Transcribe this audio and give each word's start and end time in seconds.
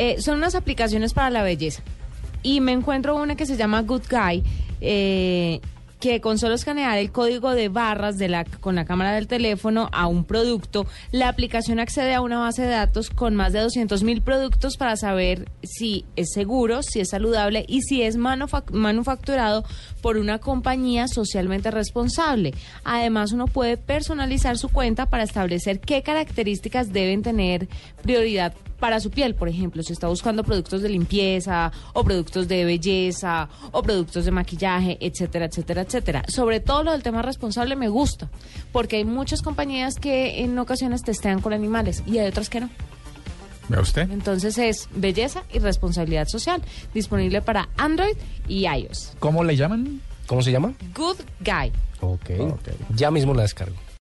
Eh, 0.00 0.20
son 0.22 0.36
unas 0.38 0.54
aplicaciones 0.54 1.12
para 1.12 1.28
la 1.30 1.42
belleza. 1.42 1.82
Y 2.42 2.60
me 2.60 2.70
encuentro 2.72 3.16
una 3.16 3.34
que 3.34 3.46
se 3.46 3.56
llama 3.56 3.82
Good 3.82 4.02
Guy. 4.08 4.44
eh, 4.80 5.60
que 6.00 6.20
con 6.20 6.38
solo 6.38 6.54
escanear 6.54 6.96
el 6.98 7.10
código 7.10 7.50
de 7.56 7.68
barras 7.68 8.18
de 8.18 8.28
la, 8.28 8.44
con 8.44 8.76
la 8.76 8.84
cámara 8.84 9.12
del 9.16 9.26
teléfono 9.26 9.88
a 9.90 10.06
un 10.06 10.22
producto, 10.22 10.86
la 11.10 11.28
aplicación 11.28 11.80
accede 11.80 12.14
a 12.14 12.20
una 12.20 12.38
base 12.38 12.62
de 12.62 12.68
datos 12.68 13.10
con 13.10 13.34
más 13.34 13.52
de 13.52 13.58
200 13.58 14.04
mil 14.04 14.22
productos 14.22 14.76
para 14.76 14.94
saber 14.94 15.48
si 15.64 16.04
es 16.14 16.28
seguro, 16.32 16.84
si 16.84 17.00
es 17.00 17.08
saludable 17.08 17.64
y 17.66 17.82
si 17.82 18.02
es 18.02 18.16
manufac- 18.16 18.70
manufacturado 18.70 19.64
por 20.00 20.18
una 20.18 20.38
compañía 20.38 21.08
socialmente 21.08 21.72
responsable. 21.72 22.54
Además, 22.84 23.32
uno 23.32 23.46
puede 23.48 23.76
personalizar 23.76 24.56
su 24.56 24.68
cuenta 24.68 25.06
para 25.06 25.24
establecer 25.24 25.80
qué 25.80 26.04
características 26.04 26.92
deben 26.92 27.22
tener 27.22 27.66
prioridad 28.04 28.54
para 28.78 29.00
su 29.00 29.10
piel, 29.10 29.34
por 29.34 29.48
ejemplo, 29.48 29.82
si 29.82 29.92
está 29.92 30.08
buscando 30.08 30.44
productos 30.44 30.82
de 30.82 30.88
limpieza 30.88 31.72
o 31.92 32.04
productos 32.04 32.48
de 32.48 32.64
belleza 32.64 33.48
o 33.72 33.82
productos 33.82 34.24
de 34.24 34.30
maquillaje, 34.30 34.98
etcétera, 35.00 35.46
etcétera, 35.46 35.82
etcétera. 35.82 36.24
Sobre 36.28 36.60
todo 36.60 36.84
lo 36.84 36.92
del 36.92 37.02
tema 37.02 37.22
responsable 37.22 37.76
me 37.76 37.88
gusta, 37.88 38.28
porque 38.72 38.96
hay 38.96 39.04
muchas 39.04 39.42
compañías 39.42 39.96
que 39.96 40.42
en 40.42 40.58
ocasiones 40.58 41.02
testean 41.02 41.40
con 41.40 41.52
animales 41.52 42.02
y 42.06 42.18
hay 42.18 42.28
otras 42.28 42.48
que 42.48 42.60
no. 42.60 42.70
¿Ve 43.68 43.80
usted? 43.80 44.10
Entonces 44.10 44.56
es 44.56 44.88
belleza 44.94 45.42
y 45.52 45.58
responsabilidad 45.58 46.26
social, 46.26 46.62
disponible 46.94 47.42
para 47.42 47.68
Android 47.76 48.16
y 48.48 48.66
iOS. 48.66 49.12
¿Cómo 49.18 49.44
le 49.44 49.56
llaman? 49.56 50.00
¿Cómo 50.26 50.42
se 50.42 50.52
llama? 50.52 50.72
Good 50.94 51.18
Guy. 51.40 51.72
ok. 52.00 52.30
Ya 52.94 53.10
mismo 53.10 53.34
la 53.34 53.42
descargo. 53.42 53.76